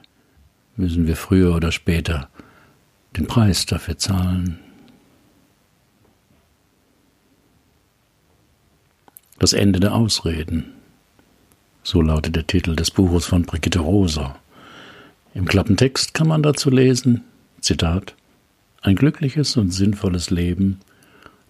müssen 0.75 1.07
wir 1.07 1.15
früher 1.15 1.55
oder 1.55 1.71
später 1.71 2.29
den 3.15 3.27
Preis 3.27 3.65
dafür 3.65 3.97
zahlen. 3.97 4.59
Das 9.39 9.53
Ende 9.53 9.79
der 9.79 9.93
Ausreden. 9.93 10.73
So 11.83 12.01
lautet 12.01 12.35
der 12.35 12.47
Titel 12.47 12.75
des 12.75 12.91
Buches 12.91 13.25
von 13.25 13.43
Brigitte 13.43 13.79
Rosa. 13.79 14.37
Im 15.33 15.45
Klappentext 15.45 16.13
kann 16.13 16.27
man 16.27 16.41
dazu 16.41 16.69
lesen, 16.69 17.23
Zitat, 17.61 18.15
ein 18.87 18.95
glückliches 18.95 19.57
und 19.57 19.71
sinnvolles 19.71 20.29
Leben, 20.29 20.79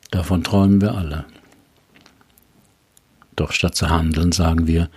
davon 0.10 0.44
träumen 0.44 0.82
wir 0.82 0.96
alle. 0.96 1.26
Doch 3.36 3.52
statt 3.52 3.76
zu 3.76 3.90
handeln 3.90 4.32
sagen 4.32 4.66
wir, 4.66 4.90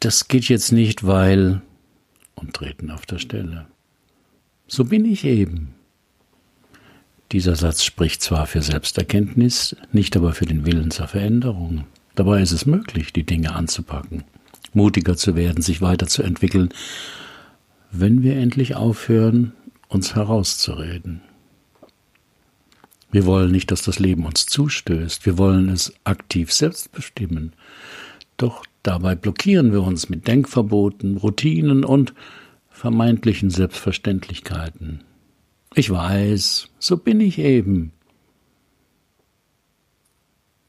das 0.00 0.28
geht 0.28 0.48
jetzt 0.48 0.72
nicht, 0.72 1.06
weil 1.06 1.62
und 2.34 2.54
treten 2.54 2.90
auf 2.90 3.06
der 3.06 3.18
Stelle. 3.18 3.66
So 4.66 4.84
bin 4.84 5.04
ich 5.04 5.24
eben. 5.24 5.74
Dieser 7.30 7.56
Satz 7.56 7.84
spricht 7.84 8.20
zwar 8.22 8.46
für 8.46 8.62
Selbsterkenntnis, 8.62 9.76
nicht 9.92 10.16
aber 10.16 10.32
für 10.32 10.46
den 10.46 10.66
Willen 10.66 10.90
zur 10.90 11.06
Veränderung. 11.06 11.84
Dabei 12.14 12.42
ist 12.42 12.52
es 12.52 12.66
möglich, 12.66 13.12
die 13.12 13.24
Dinge 13.24 13.54
anzupacken, 13.54 14.24
mutiger 14.72 15.16
zu 15.16 15.36
werden, 15.36 15.62
sich 15.62 15.80
weiterzuentwickeln, 15.80 16.70
wenn 17.90 18.22
wir 18.22 18.36
endlich 18.36 18.74
aufhören, 18.74 19.52
uns 19.88 20.14
herauszureden. 20.14 21.22
Wir 23.10 23.24
wollen 23.24 23.50
nicht, 23.50 23.70
dass 23.70 23.82
das 23.82 23.98
Leben 23.98 24.26
uns 24.26 24.46
zustößt. 24.46 25.24
Wir 25.24 25.38
wollen 25.38 25.70
es 25.70 25.94
aktiv 26.04 26.52
selbst 26.52 26.92
bestimmen. 26.92 27.54
Doch 28.36 28.64
dabei 28.82 29.14
blockieren 29.14 29.72
wir 29.72 29.82
uns 29.82 30.08
mit 30.08 30.28
Denkverboten, 30.28 31.16
Routinen 31.16 31.84
und 31.84 32.14
vermeintlichen 32.70 33.50
Selbstverständlichkeiten. 33.50 35.02
Ich 35.74 35.90
weiß, 35.90 36.68
so 36.78 36.96
bin 36.96 37.20
ich 37.20 37.38
eben. 37.38 37.92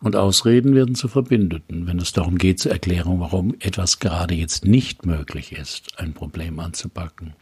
Und 0.02 0.16
Ausreden 0.16 0.76
werden 0.76 0.96
zu 0.96 1.10
Verbündeten, 1.10 1.86
wenn 1.86 2.00
es 2.00 2.14
darum 2.14 2.38
geht 2.38 2.60
zu 2.60 2.70
erklären, 2.70 3.20
warum 3.20 3.54
etwas 3.60 4.00
gerade 4.00 4.34
jetzt 4.34 4.64
nicht 4.64 5.06
möglich 5.06 5.52
ist, 5.52 6.00
ein 6.00 6.14
Problem 6.14 6.58
anzupacken. 6.60 7.34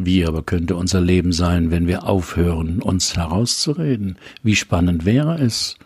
Wie 0.00 0.24
aber 0.24 0.44
könnte 0.44 0.76
unser 0.76 1.00
Leben 1.00 1.32
sein, 1.32 1.72
wenn 1.72 1.88
wir 1.88 2.04
aufhören, 2.04 2.80
uns 2.80 3.16
herauszureden? 3.16 4.16
Wie 4.44 4.54
spannend 4.54 5.04
wäre 5.04 5.38
es, 5.40 5.76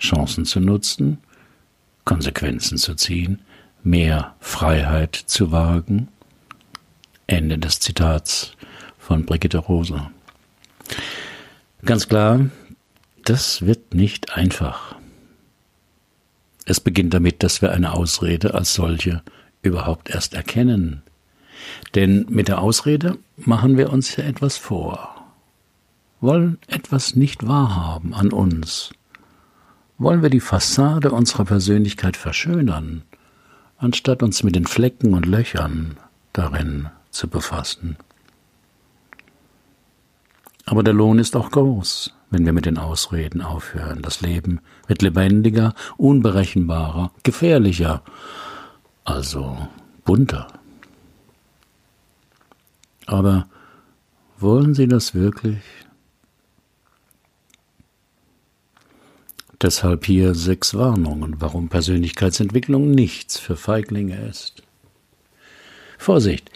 Chancen 0.00 0.46
zu 0.46 0.60
nutzen, 0.60 1.18
Konsequenzen 2.06 2.78
zu 2.78 2.94
ziehen, 2.94 3.40
mehr 3.82 4.34
Freiheit 4.40 5.14
zu 5.14 5.52
wagen? 5.52 6.08
Ende 7.26 7.58
des 7.58 7.80
Zitats 7.80 8.52
von 8.98 9.26
Brigitte 9.26 9.58
Rosa. 9.58 10.10
Ganz 11.84 12.08
klar, 12.08 12.48
das 13.26 13.66
wird 13.66 13.92
nicht 13.92 14.36
einfach. 14.36 14.96
Es 16.64 16.80
beginnt 16.80 17.12
damit, 17.12 17.42
dass 17.42 17.60
wir 17.60 17.72
eine 17.72 17.92
Ausrede 17.92 18.54
als 18.54 18.72
solche 18.72 19.22
überhaupt 19.60 20.08
erst 20.08 20.32
erkennen, 20.32 21.02
denn 21.94 22.26
mit 22.28 22.48
der 22.48 22.60
Ausrede 22.60 23.18
machen 23.36 23.76
wir 23.76 23.92
uns 23.92 24.16
ja 24.16 24.24
etwas 24.24 24.56
vor, 24.56 25.26
wollen 26.20 26.58
etwas 26.68 27.16
nicht 27.16 27.46
wahrhaben 27.46 28.14
an 28.14 28.32
uns 28.32 28.92
wollen 29.98 30.22
wir 30.22 30.30
die 30.30 30.40
Fassade 30.40 31.10
unserer 31.10 31.44
Persönlichkeit 31.44 32.16
verschönern, 32.16 33.02
anstatt 33.78 34.22
uns 34.22 34.42
mit 34.42 34.56
den 34.56 34.66
Flecken 34.66 35.14
und 35.14 35.26
Löchern 35.26 35.96
darin 36.32 36.88
zu 37.10 37.28
befassen. 37.28 37.96
Aber 40.66 40.82
der 40.82 40.94
Lohn 40.94 41.18
ist 41.18 41.36
auch 41.36 41.50
groß, 41.50 42.14
wenn 42.30 42.44
wir 42.46 42.52
mit 42.52 42.66
den 42.66 42.78
Ausreden 42.78 43.42
aufhören. 43.42 44.02
Das 44.02 44.22
Leben 44.22 44.60
wird 44.86 45.02
lebendiger, 45.02 45.74
unberechenbarer, 45.96 47.12
gefährlicher, 47.22 48.02
also 49.04 49.68
bunter. 50.04 50.48
Aber 53.06 53.48
wollen 54.38 54.74
Sie 54.74 54.88
das 54.88 55.14
wirklich? 55.14 55.58
Deshalb 59.60 60.04
hier 60.04 60.34
sechs 60.34 60.74
Warnungen, 60.74 61.40
warum 61.40 61.68
Persönlichkeitsentwicklung 61.68 62.90
nichts 62.90 63.38
für 63.38 63.56
Feiglinge 63.56 64.26
ist. 64.26 64.62
Vorsicht, 65.96 66.50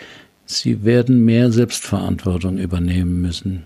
Sie 0.44 0.84
werden 0.84 1.24
mehr 1.24 1.52
Selbstverantwortung 1.52 2.58
übernehmen 2.58 3.20
müssen. 3.20 3.64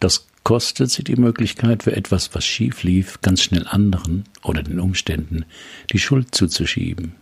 Das 0.00 0.26
kostet 0.44 0.90
Sie 0.90 1.04
die 1.04 1.16
Möglichkeit, 1.16 1.82
für 1.82 1.96
etwas, 1.96 2.34
was 2.34 2.44
schief 2.44 2.82
lief, 2.82 3.20
ganz 3.22 3.42
schnell 3.42 3.66
anderen 3.66 4.24
oder 4.42 4.62
den 4.62 4.80
Umständen 4.80 5.44
die 5.92 5.98
Schuld 5.98 6.34
zuzuschieben. 6.34 7.14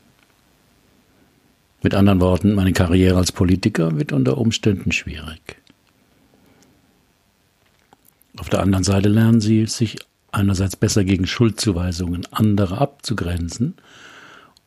Mit 1.82 1.94
anderen 1.94 2.20
Worten, 2.20 2.54
meine 2.54 2.72
Karriere 2.72 3.18
als 3.18 3.32
Politiker 3.32 3.98
wird 3.98 4.12
unter 4.12 4.38
Umständen 4.38 4.92
schwierig. 4.92 5.56
Auf 8.36 8.48
der 8.48 8.60
anderen 8.60 8.84
Seite 8.84 9.08
lernen 9.08 9.40
sie, 9.40 9.66
sich 9.66 9.96
einerseits 10.30 10.76
besser 10.76 11.04
gegen 11.04 11.26
Schuldzuweisungen 11.26 12.24
anderer 12.30 12.80
abzugrenzen 12.80 13.74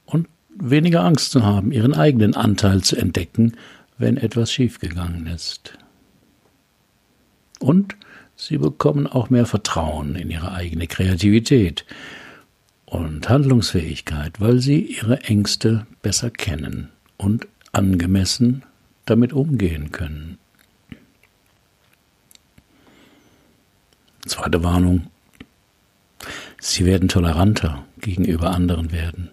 und 0.05 0.27
weniger 0.57 1.03
Angst 1.05 1.31
zu 1.31 1.43
haben, 1.43 1.71
ihren 1.71 1.93
eigenen 1.93 2.35
Anteil 2.35 2.83
zu 2.83 2.97
entdecken, 2.97 3.53
wenn 3.97 4.17
etwas 4.17 4.51
schiefgegangen 4.51 5.25
ist. 5.27 5.77
Und 7.59 7.95
sie 8.35 8.57
bekommen 8.57 9.07
auch 9.07 9.29
mehr 9.29 9.45
Vertrauen 9.45 10.15
in 10.15 10.29
ihre 10.29 10.51
eigene 10.51 10.85
Kreativität 10.85 11.85
und 12.85 13.27
Handlungsfähigkeit, 13.29 14.41
weil 14.41 14.59
sie 14.59 14.81
ihre 14.81 15.21
Ängste 15.21 15.87
besser 16.01 16.29
kennen 16.29 16.91
und 17.17 17.47
angemessen 17.71 18.63
damit 19.05 19.33
umgehen 19.33 19.91
können. 19.91 20.37
Zweite 24.25 24.63
Warnung. 24.63 25.07
Sie 26.59 26.85
werden 26.85 27.09
toleranter 27.09 27.85
gegenüber 27.99 28.51
anderen 28.51 28.91
werden. 28.91 29.29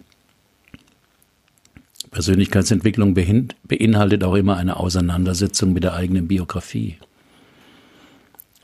Persönlichkeitsentwicklung 2.11 3.15
beinhaltet 3.15 4.23
auch 4.23 4.35
immer 4.35 4.57
eine 4.57 4.77
Auseinandersetzung 4.77 5.73
mit 5.73 5.83
der 5.83 5.95
eigenen 5.95 6.27
Biografie. 6.27 6.97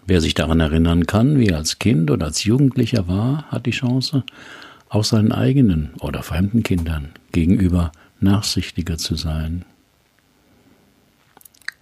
Wer 0.05 0.21
sich 0.21 0.35
daran 0.35 0.59
erinnern 0.59 1.07
kann, 1.07 1.39
wie 1.39 1.47
er 1.47 1.57
als 1.57 1.79
Kind 1.79 2.11
oder 2.11 2.27
als 2.27 2.43
Jugendlicher 2.43 3.07
war, 3.07 3.45
hat 3.49 3.65
die 3.65 3.71
Chance, 3.71 4.23
auch 4.87 5.03
seinen 5.03 5.31
eigenen 5.31 5.91
oder 5.99 6.21
fremden 6.23 6.63
Kindern 6.63 7.09
gegenüber 7.31 7.91
nachsichtiger 8.21 8.97
zu 8.97 9.15
sein. 9.15 9.65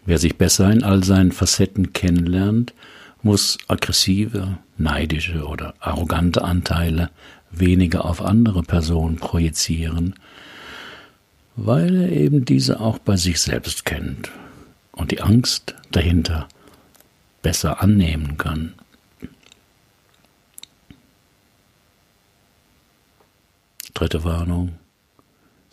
Wer 0.05 0.19
sich 0.19 0.37
besser 0.37 0.71
in 0.71 0.83
all 0.83 1.03
seinen 1.03 1.31
Facetten 1.31 1.91
kennenlernt, 1.93 2.73
muss 3.21 3.57
aggressive, 3.67 4.57
neidische 4.77 5.45
oder 5.45 5.73
arrogante 5.79 6.43
Anteile 6.43 7.09
weniger 7.51 8.05
auf 8.05 8.21
andere 8.21 8.63
Personen 8.63 9.17
projizieren, 9.17 10.15
weil 11.55 11.95
er 11.95 12.11
eben 12.11 12.45
diese 12.45 12.79
auch 12.79 12.99
bei 12.99 13.17
sich 13.17 13.41
selbst 13.41 13.85
kennt 13.85 14.31
und 14.91 15.11
die 15.11 15.21
Angst 15.21 15.75
dahinter 15.91 16.47
besser 17.41 17.81
annehmen 17.81 18.37
kann. 18.37 18.73
Dritte 23.93 24.23
Warnung. 24.23 24.77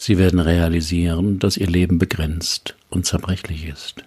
Sie 0.07 0.19
werden 0.19 0.39
realisieren, 0.39 1.39
dass 1.39 1.57
ihr 1.57 1.67
Leben 1.67 1.97
begrenzt 1.97 2.77
und 2.91 3.07
zerbrechlich 3.07 3.67
ist. 3.67 4.05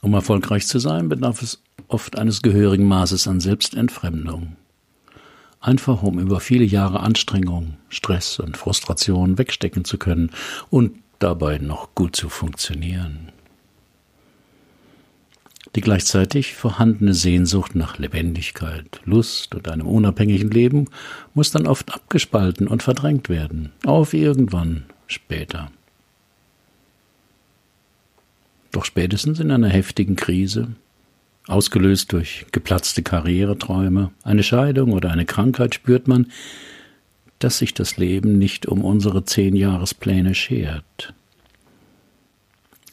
Um 0.00 0.14
erfolgreich 0.14 0.68
zu 0.68 0.78
sein, 0.78 1.08
bedarf 1.08 1.42
es 1.42 1.60
oft 1.88 2.16
eines 2.16 2.40
gehörigen 2.40 2.86
Maßes 2.86 3.26
an 3.26 3.40
Selbstentfremdung. 3.40 4.54
Einfach 5.58 6.04
um 6.04 6.20
über 6.20 6.38
viele 6.38 6.62
Jahre 6.62 7.00
Anstrengung, 7.00 7.78
Stress 7.88 8.38
und 8.38 8.56
Frustration 8.56 9.38
wegstecken 9.38 9.84
zu 9.84 9.98
können 9.98 10.30
und 10.70 10.92
dabei 11.18 11.58
noch 11.58 11.92
gut 11.96 12.14
zu 12.14 12.28
funktionieren. 12.28 13.32
Die 15.76 15.80
gleichzeitig 15.80 16.54
vorhandene 16.54 17.14
Sehnsucht 17.14 17.76
nach 17.76 17.98
Lebendigkeit, 17.98 19.00
Lust 19.04 19.54
und 19.54 19.68
einem 19.68 19.86
unabhängigen 19.86 20.50
Leben 20.50 20.86
muss 21.32 21.52
dann 21.52 21.68
oft 21.68 21.94
abgespalten 21.94 22.66
und 22.66 22.82
verdrängt 22.82 23.28
werden, 23.28 23.70
auf 23.84 24.12
irgendwann 24.12 24.84
später. 25.06 25.70
Doch 28.72 28.84
spätestens 28.84 29.38
in 29.38 29.52
einer 29.52 29.68
heftigen 29.68 30.16
Krise, 30.16 30.68
ausgelöst 31.46 32.12
durch 32.12 32.46
geplatzte 32.50 33.02
Karriereträume, 33.02 34.10
eine 34.24 34.42
Scheidung 34.42 34.92
oder 34.92 35.10
eine 35.10 35.24
Krankheit, 35.24 35.74
spürt 35.74 36.08
man, 36.08 36.32
dass 37.38 37.58
sich 37.58 37.74
das 37.74 37.96
Leben 37.96 38.38
nicht 38.38 38.66
um 38.66 38.84
unsere 38.84 39.24
Zehnjahrespläne 39.24 40.34
schert. 40.34 41.14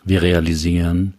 Wir 0.04 0.22
realisieren, 0.22 1.16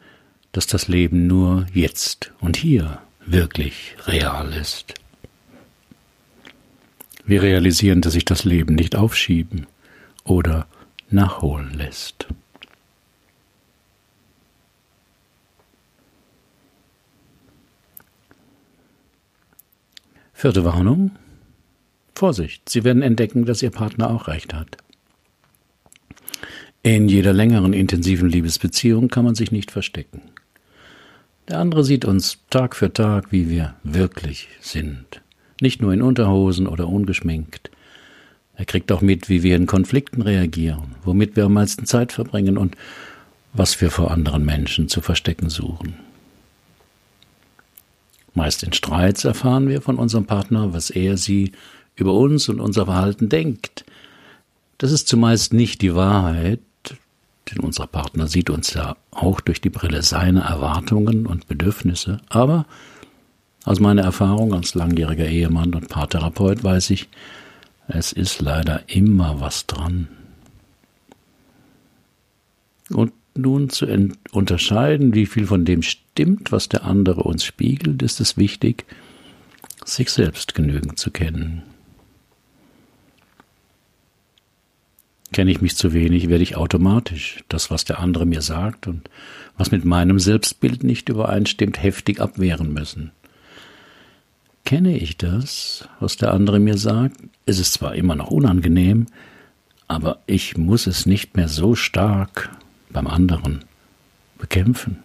dass 0.52 0.66
das 0.66 0.88
Leben 0.88 1.26
nur 1.26 1.66
jetzt 1.72 2.32
und 2.40 2.56
hier 2.56 3.00
wirklich 3.24 3.96
real 4.06 4.52
ist. 4.52 4.94
Wir 7.24 7.42
realisieren, 7.42 8.00
dass 8.00 8.14
sich 8.14 8.24
das 8.24 8.44
Leben 8.44 8.74
nicht 8.74 8.96
aufschieben 8.96 9.66
oder 10.24 10.66
nachholen 11.10 11.74
lässt. 11.74 12.26
Vierte 20.32 20.64
Warnung. 20.64 21.10
Vorsicht, 22.14 22.68
Sie 22.68 22.84
werden 22.84 23.02
entdecken, 23.02 23.44
dass 23.44 23.62
Ihr 23.62 23.70
Partner 23.70 24.10
auch 24.10 24.28
recht 24.28 24.54
hat. 24.54 24.76
In 26.82 27.08
jeder 27.08 27.32
längeren 27.32 27.72
intensiven 27.72 28.28
Liebesbeziehung 28.28 29.08
kann 29.08 29.24
man 29.24 29.34
sich 29.34 29.50
nicht 29.50 29.70
verstecken. 29.70 30.22
Der 31.48 31.58
andere 31.58 31.82
sieht 31.82 32.04
uns 32.04 32.38
Tag 32.50 32.76
für 32.76 32.92
Tag, 32.92 33.32
wie 33.32 33.48
wir 33.48 33.74
wirklich 33.82 34.48
sind. 34.60 35.22
Nicht 35.60 35.80
nur 35.80 35.94
in 35.94 36.02
Unterhosen 36.02 36.66
oder 36.66 36.88
ungeschminkt. 36.88 37.70
Er 38.54 38.66
kriegt 38.66 38.92
auch 38.92 39.00
mit, 39.00 39.28
wie 39.30 39.42
wir 39.42 39.56
in 39.56 39.66
Konflikten 39.66 40.20
reagieren, 40.20 40.96
womit 41.04 41.36
wir 41.36 41.46
am 41.46 41.54
meisten 41.54 41.86
Zeit 41.86 42.12
verbringen 42.12 42.58
und 42.58 42.76
was 43.54 43.80
wir 43.80 43.90
vor 43.90 44.10
anderen 44.10 44.44
Menschen 44.44 44.88
zu 44.88 45.00
verstecken 45.00 45.48
suchen. 45.48 45.94
Meist 48.34 48.62
in 48.62 48.74
Streits 48.74 49.24
erfahren 49.24 49.68
wir 49.68 49.80
von 49.80 49.96
unserem 49.96 50.26
Partner, 50.26 50.74
was 50.74 50.90
er 50.90 51.16
sie 51.16 51.52
über 51.96 52.12
uns 52.12 52.48
und 52.48 52.60
unser 52.60 52.84
Verhalten 52.84 53.28
denkt. 53.28 53.84
Das 54.76 54.92
ist 54.92 55.08
zumeist 55.08 55.54
nicht 55.54 55.82
die 55.82 55.94
Wahrheit, 55.94 56.60
denn 57.50 57.60
unser 57.60 57.86
Partner 57.86 58.26
sieht 58.26 58.50
uns 58.50 58.74
ja 58.74 58.96
auch 59.10 59.40
durch 59.40 59.60
die 59.60 59.70
Brille 59.70 60.02
seiner 60.02 60.42
Erwartungen 60.42 61.26
und 61.26 61.48
Bedürfnisse. 61.48 62.20
Aber 62.28 62.66
aus 63.64 63.80
meiner 63.80 64.02
Erfahrung 64.02 64.54
als 64.54 64.74
langjähriger 64.74 65.26
Ehemann 65.26 65.74
und 65.74 65.88
Paartherapeut 65.88 66.64
weiß 66.64 66.90
ich, 66.90 67.08
es 67.88 68.12
ist 68.12 68.40
leider 68.40 68.82
immer 68.88 69.40
was 69.40 69.66
dran. 69.66 70.08
Und 72.90 73.12
nun 73.34 73.70
zu 73.70 73.86
unterscheiden, 74.32 75.14
wie 75.14 75.26
viel 75.26 75.46
von 75.46 75.64
dem 75.64 75.82
stimmt, 75.82 76.50
was 76.52 76.68
der 76.68 76.84
andere 76.84 77.22
uns 77.22 77.44
spiegelt, 77.44 78.02
ist 78.02 78.20
es 78.20 78.36
wichtig, 78.36 78.84
sich 79.84 80.10
selbst 80.10 80.54
genügend 80.54 80.98
zu 80.98 81.10
kennen. 81.10 81.62
Kenne 85.32 85.50
ich 85.50 85.60
mich 85.60 85.76
zu 85.76 85.92
wenig, 85.92 86.28
werde 86.28 86.42
ich 86.42 86.56
automatisch 86.56 87.44
das, 87.48 87.70
was 87.70 87.84
der 87.84 88.00
andere 88.00 88.24
mir 88.24 88.40
sagt 88.40 88.86
und 88.86 89.10
was 89.56 89.70
mit 89.70 89.84
meinem 89.84 90.18
Selbstbild 90.18 90.84
nicht 90.84 91.08
übereinstimmt, 91.08 91.82
heftig 91.82 92.20
abwehren 92.20 92.72
müssen. 92.72 93.12
Kenne 94.64 94.96
ich 94.96 95.16
das, 95.16 95.88
was 96.00 96.16
der 96.16 96.32
andere 96.32 96.58
mir 96.58 96.78
sagt, 96.78 97.16
ist 97.46 97.58
es 97.58 97.72
zwar 97.72 97.94
immer 97.94 98.14
noch 98.14 98.30
unangenehm, 98.30 99.06
aber 99.86 100.18
ich 100.26 100.56
muss 100.56 100.86
es 100.86 101.06
nicht 101.06 101.36
mehr 101.36 101.48
so 101.48 101.74
stark 101.74 102.50
beim 102.90 103.06
anderen 103.06 103.64
bekämpfen. 104.38 104.98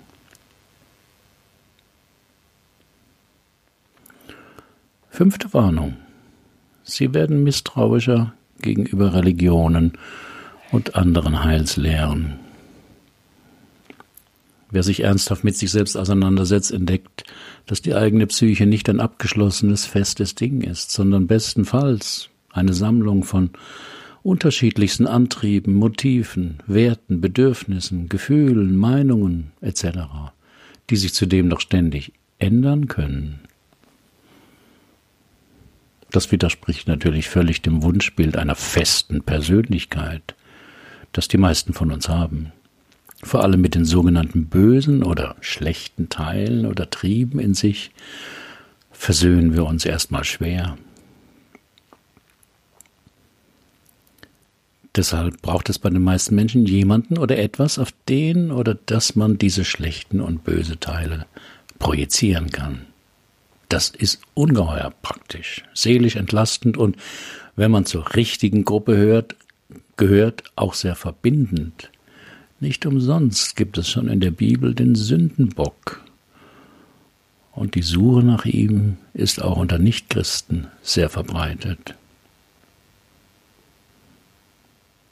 Fünfte 5.09 5.53
Warnung. 5.53 5.95
Sie 6.83 7.13
werden 7.13 7.43
misstrauischer 7.43 8.33
gegenüber 8.61 9.13
Religionen 9.13 9.93
und 10.71 10.95
anderen 10.95 11.43
Heilslehren. 11.43 12.39
Wer 14.73 14.81
sich 14.81 15.01
ernsthaft 15.03 15.43
mit 15.43 15.55
sich 15.55 15.69
selbst 15.69 15.95
auseinandersetzt, 15.95 16.71
entdeckt, 16.71 17.25
dass 17.67 17.83
die 17.83 17.93
eigene 17.93 18.25
Psyche 18.25 18.65
nicht 18.65 18.89
ein 18.89 18.99
abgeschlossenes, 18.99 19.85
festes 19.85 20.33
Ding 20.33 20.61
ist, 20.61 20.91
sondern 20.91 21.27
bestenfalls 21.27 22.29
eine 22.51 22.73
Sammlung 22.73 23.23
von 23.23 23.51
unterschiedlichsten 24.23 25.05
Antrieben, 25.05 25.75
Motiven, 25.75 26.57
Werten, 26.65 27.21
Bedürfnissen, 27.21 28.09
Gefühlen, 28.09 28.75
Meinungen 28.75 29.51
etc., 29.61 29.99
die 30.89 30.95
sich 30.95 31.13
zudem 31.13 31.49
noch 31.49 31.59
ständig 31.59 32.13
ändern 32.39 32.87
können. 32.87 33.41
Das 36.13 36.31
widerspricht 36.31 36.87
natürlich 36.87 37.27
völlig 37.27 37.61
dem 37.61 37.83
Wunschbild 37.83 38.37
einer 38.37 38.55
festen 38.55 39.21
Persönlichkeit, 39.21 40.35
das 41.11 41.27
die 41.27 41.37
meisten 41.37 41.73
von 41.73 41.91
uns 41.91 42.07
haben 42.07 42.53
vor 43.23 43.41
allem 43.41 43.61
mit 43.61 43.75
den 43.75 43.85
sogenannten 43.85 44.47
bösen 44.47 45.03
oder 45.03 45.35
schlechten 45.41 46.09
Teilen 46.09 46.65
oder 46.65 46.89
Trieben 46.89 47.39
in 47.39 47.53
sich, 47.53 47.91
versöhnen 48.91 49.55
wir 49.55 49.65
uns 49.65 49.85
erstmal 49.85 50.23
schwer. 50.23 50.77
Deshalb 54.95 55.41
braucht 55.41 55.69
es 55.69 55.79
bei 55.79 55.89
den 55.89 56.03
meisten 56.03 56.35
Menschen 56.35 56.65
jemanden 56.65 57.17
oder 57.17 57.37
etwas, 57.39 57.79
auf 57.79 57.91
den 58.07 58.51
oder 58.51 58.75
das 58.75 59.15
man 59.15 59.39
diese 59.39 59.65
schlechten 59.65 60.21
und 60.21 60.43
böse 60.43 60.79
Teile 60.79 61.25
projizieren 61.79 62.51
kann. 62.51 62.85
Das 63.73 63.89
ist 63.89 64.21
ungeheuer 64.35 64.93
praktisch, 65.01 65.63
seelisch 65.73 66.15
entlastend 66.15 66.77
und, 66.77 66.95
wenn 67.55 67.71
man 67.71 67.87
zur 67.87 68.13
richtigen 68.15 68.65
Gruppe 68.65 68.95
hört, 68.95 69.35
gehört, 69.97 70.43
auch 70.55 70.75
sehr 70.75 70.93
verbindend. 70.93 71.89
Nicht 72.59 72.85
umsonst 72.85 73.55
gibt 73.55 73.79
es 73.79 73.89
schon 73.89 74.09
in 74.09 74.19
der 74.19 74.29
Bibel 74.29 74.75
den 74.75 74.93
Sündenbock. 74.93 76.03
Und 77.51 77.73
die 77.73 77.81
Suche 77.81 78.21
nach 78.21 78.45
ihm 78.45 78.97
ist 79.15 79.41
auch 79.41 79.57
unter 79.57 79.79
Nichtchristen 79.79 80.67
sehr 80.83 81.09
verbreitet. 81.09 81.95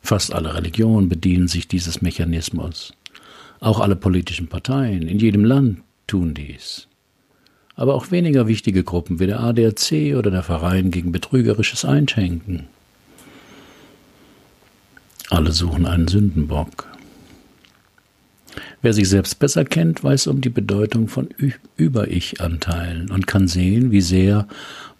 Fast 0.03 0.35
alle 0.35 0.53
Religionen 0.53 1.09
bedienen 1.09 1.47
sich 1.47 1.67
dieses 1.67 2.03
Mechanismus. 2.03 2.93
Auch 3.59 3.79
alle 3.79 3.95
politischen 3.95 4.49
Parteien 4.49 5.07
in 5.07 5.17
jedem 5.17 5.45
Land 5.45 5.81
tun 6.05 6.35
dies. 6.35 6.87
Aber 7.75 7.95
auch 7.95 8.11
weniger 8.11 8.47
wichtige 8.47 8.83
Gruppen 8.83 9.19
wie 9.19 9.27
der 9.27 9.39
ADAC 9.39 10.15
oder 10.15 10.29
der 10.31 10.43
Verein 10.43 10.91
gegen 10.91 11.11
betrügerisches 11.11 11.85
Einschenken. 11.85 12.67
Alle 15.29 15.51
suchen 15.51 15.85
einen 15.85 16.07
Sündenbock. 16.07 16.87
Wer 18.81 18.93
sich 18.93 19.07
selbst 19.07 19.39
besser 19.39 19.63
kennt, 19.63 20.03
weiß 20.03 20.27
um 20.27 20.41
die 20.41 20.49
Bedeutung 20.49 21.07
von 21.07 21.29
Über-Ich-Anteilen 21.77 23.11
und 23.11 23.27
kann 23.27 23.47
sehen, 23.47 23.91
wie 23.91 24.01
sehr 24.01 24.47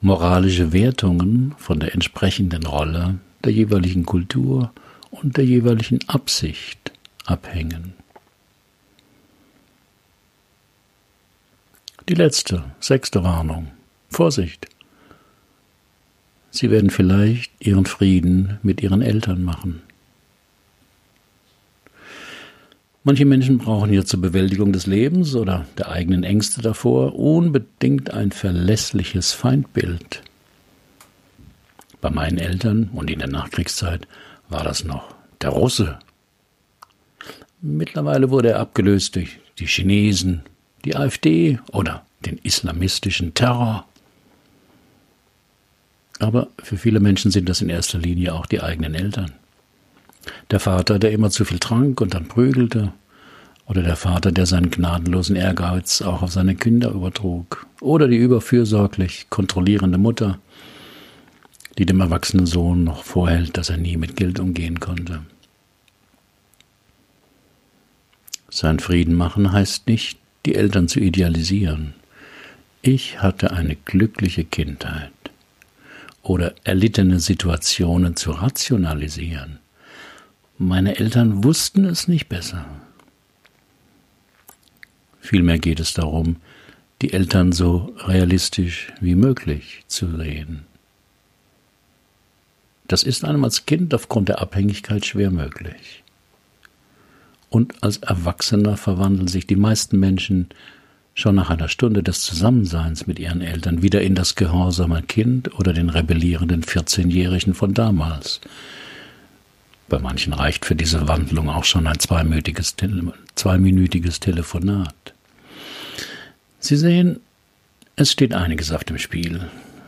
moralische 0.02 0.72
Wertungen 0.72 1.54
von 1.58 1.80
der 1.80 1.94
entsprechenden 1.94 2.66
Rolle, 2.66 3.16
der 3.44 3.52
jeweiligen 3.52 4.06
Kultur 4.06 4.72
und 5.10 5.38
der 5.38 5.46
jeweiligen 5.46 6.00
Absicht 6.08 6.92
abhängen. 7.26 7.94
Die 12.12 12.18
letzte, 12.18 12.66
sechste 12.82 13.24
Warnung. 13.24 13.72
Vorsicht! 14.10 14.68
Sie 16.50 16.70
werden 16.70 16.90
vielleicht 16.90 17.54
ihren 17.66 17.86
Frieden 17.86 18.60
mit 18.64 18.84
ihren 18.84 19.02
Eltern 19.02 19.44
machen. 19.44 19.82
Manche 23.06 23.24
Menschen 23.24 23.60
brauchen 23.60 23.94
ja 23.94 24.04
zur 24.04 24.20
Bewältigung 24.20 24.74
des 24.74 24.88
Lebens 24.88 25.36
oder 25.36 25.66
der 25.78 25.88
eigenen 25.88 26.26
Ängste 26.26 26.62
davor 26.62 27.16
unbedingt 27.16 28.12
ein 28.12 28.34
verlässliches 28.34 29.32
Feindbild. 29.32 30.22
Bei 32.02 32.10
meinen 32.10 32.40
Eltern 32.40 32.90
und 32.92 33.10
in 33.10 33.20
der 33.20 33.30
Nachkriegszeit 33.30 34.06
war 34.50 34.66
das 34.66 34.84
noch 34.84 35.16
der 35.40 35.52
Russe. 35.52 35.98
Mittlerweile 37.62 38.32
wurde 38.32 38.50
er 38.50 38.60
abgelöst 38.60 39.16
durch 39.16 39.40
die 39.60 39.68
Chinesen, 39.68 40.44
die 40.86 40.96
AfD 40.96 41.60
oder 41.72 42.06
den 42.26 42.38
islamistischen 42.40 43.34
Terror. 43.34 43.86
Aber 46.20 46.48
für 46.62 46.78
viele 46.78 47.00
Menschen 47.00 47.32
sind 47.32 47.50
das 47.50 47.62
in 47.62 47.70
erster 47.70 47.98
Linie 47.98 48.34
auch 48.34 48.46
die 48.46 48.62
eigenen 48.62 48.94
Eltern. 48.94 49.32
Der 50.52 50.60
Vater, 50.60 51.00
der 51.00 51.12
immer 51.12 51.32
zu 51.32 51.46
viel 51.46 51.60
trank 51.60 52.00
und 52.00 52.14
dann 52.14 52.28
prügelte. 52.28 52.94
Oder 53.66 53.82
der 53.82 53.96
Vater, 53.96 54.32
der 54.32 54.46
seinen 54.46 54.70
gnadenlosen 54.70 55.36
Ehrgeiz 55.36 56.02
auch 56.02 56.22
auf 56.22 56.32
seine 56.32 56.56
Kinder 56.56 56.92
übertrug. 56.92 57.66
Oder 57.80 58.08
die 58.08 58.18
überfürsorglich 58.18 59.28
kontrollierende 59.30 59.98
Mutter, 59.98 60.40
die 61.78 61.86
dem 61.86 62.02
erwachsenen 62.02 62.46
Sohn 62.46 62.84
noch 62.84 63.04
vorhält, 63.04 63.58
dass 63.58 63.70
er 63.70 63.78
nie 63.78 63.98
mit 63.98 64.16
Geld 64.16 64.40
umgehen 64.40 64.80
konnte. 64.80 65.22
Sein 68.50 68.80
Frieden 68.80 69.16
machen 69.16 69.54
heißt 69.54 69.88
nicht, 69.88 70.20
die 70.46 70.56
Eltern 70.56 70.88
zu 70.88 71.00
idealisieren. 71.00 71.94
Ich 72.82 73.22
hatte 73.22 73.52
eine 73.52 73.76
glückliche 73.76 74.44
Kindheit. 74.44 75.12
Oder 76.24 76.54
erlittene 76.64 77.20
Situationen 77.20 78.16
zu 78.16 78.32
rationalisieren. 78.32 79.60
Meine 80.58 81.00
Eltern 81.00 81.44
wussten 81.44 81.86
es 81.86 82.08
nicht 82.08 82.30
besser. 82.30 82.66
Vielmehr 85.20 85.58
geht 85.58 85.80
es 85.80 85.94
darum, 85.94 86.38
die 87.02 87.14
Eltern 87.14 87.52
so 87.52 87.96
realistisch 88.00 88.94
wie 89.00 89.16
möglich 89.16 89.84
zu 89.88 90.16
sehen. 90.18 90.66
Das 92.88 93.04
ist 93.04 93.24
einem 93.24 93.44
als 93.44 93.66
Kind 93.66 93.94
aufgrund 93.94 94.30
der 94.30 94.42
Abhängigkeit 94.42 95.06
schwer 95.06 95.32
möglich. 95.32 96.01
Und 97.52 97.84
als 97.84 97.98
Erwachsener 97.98 98.78
verwandeln 98.78 99.28
sich 99.28 99.46
die 99.46 99.58
meisten 99.58 100.00
Menschen 100.00 100.48
schon 101.14 101.36
nach 101.36 101.50
einer 101.50 101.68
Stunde 101.68 102.02
des 102.02 102.22
Zusammenseins 102.22 103.08
mit 103.08 103.20
ihren 103.20 103.42
Eltern 103.42 103.82
wieder 103.82 104.02
in 104.02 104.16
das 104.16 104.36
gehorsame 104.36 105.04
Kind 105.04 105.60
oder 105.60 105.74
den 105.74 105.90
rebellierenden 105.90 106.64
14-Jährigen 106.64 107.54
von 107.54 107.74
damals, 107.74 108.40
bei 109.90 110.00
manchen 110.00 110.32
reicht 110.32 110.66
für 110.66 110.76
diese 110.76 111.10
Wandlung 111.10 111.50
auch 111.50 111.66
schon 111.66 111.88
ein 111.88 112.00
zweiminütiges, 112.00 112.78
zweiminütiges 113.36 114.22
Telefonat. 114.22 115.14
Sie 116.62 116.78
sehen, 116.78 117.20
es 117.98 118.14
steht 118.14 118.34
einiges 118.34 118.72
auf 118.72 118.86
dem 118.86 118.98
Spiel, 118.98 119.42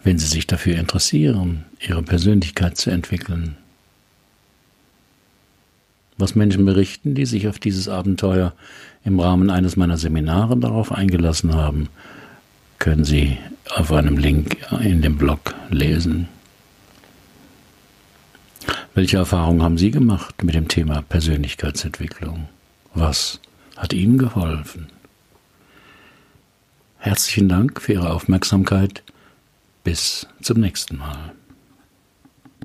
wenn 0.04 0.20
Sie 0.20 0.28
sich 0.28 0.46
dafür 0.48 0.76
interessieren, 0.76 1.64
Ihre 1.80 2.04
Persönlichkeit 2.04 2.76
zu 2.76 2.90
entwickeln. 2.90 3.56
Was 6.18 6.36
Menschen 6.36 6.66
berichten, 6.66 7.16
die 7.16 7.26
sich 7.26 7.48
auf 7.48 7.60
dieses 7.60 7.88
Abenteuer 7.88 8.54
im 9.04 9.20
Rahmen 9.20 9.50
eines 9.50 9.76
meiner 9.76 9.98
Seminare 9.98 10.58
darauf 10.58 10.92
eingelassen 10.92 11.56
haben, 11.56 11.90
können 12.80 13.04
Sie 13.04 13.38
auf 13.76 13.92
einem 13.92 14.18
Link 14.18 14.58
in 14.82 15.02
dem 15.02 15.18
Blog 15.18 15.56
lesen. 15.70 16.28
Welche 18.94 19.18
Erfahrungen 19.18 19.64
haben 19.64 19.78
Sie 19.78 19.90
gemacht 19.90 20.44
mit 20.44 20.54
dem 20.54 20.68
Thema 20.68 21.02
Persönlichkeitsentwicklung? 21.02 22.48
Was 22.94 23.40
hat 23.76 23.92
Ihnen 23.94 24.20
geholfen? 24.20 24.88
Herzlichen 27.00 27.50
Dank 27.50 27.82
für 27.82 27.94
Ihre 27.94 28.12
Aufmerksamkeit. 28.12 29.04
Bis 29.84 30.28
zum 30.42 30.60
nächsten 30.60 30.98
Mal. 30.98 31.34